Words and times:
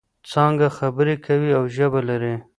څانګه 0.31 0.67
خبرې 0.77 1.15
کوي 1.25 1.51
او 1.57 1.63
ژبه 1.75 2.01
لري. 2.09 2.35